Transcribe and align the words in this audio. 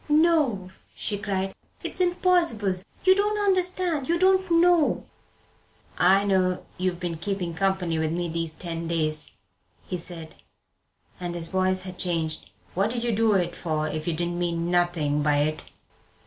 "No," 0.09 0.71
she 0.95 1.15
cried, 1.19 1.53
"it's 1.83 1.99
impossible! 2.01 2.73
You 3.05 3.13
don't 3.15 3.37
understand! 3.37 4.09
You 4.09 4.17
don't 4.17 4.49
know!" 4.49 5.05
"I 5.95 6.23
know 6.23 6.65
you've 6.79 6.99
been 6.99 7.17
keeping 7.17 7.53
company 7.53 7.99
with 7.99 8.11
me 8.11 8.27
these 8.27 8.55
ten 8.55 8.87
days," 8.87 9.29
he 9.85 9.97
said, 9.97 10.33
and 11.19 11.35
his 11.35 11.45
voice 11.45 11.83
had 11.83 11.99
changed. 11.99 12.49
"What 12.73 12.89
did 12.89 13.03
you 13.03 13.11
do 13.11 13.33
it 13.33 13.55
for 13.55 13.87
if 13.87 14.07
you 14.07 14.13
didn't 14.15 14.39
mean 14.39 14.71
nothing 14.71 15.21
by 15.21 15.35
it?" 15.37 15.65